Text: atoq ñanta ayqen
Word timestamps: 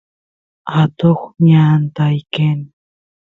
atoq 0.81 1.19
ñanta 1.45 2.03
ayqen 2.11 2.59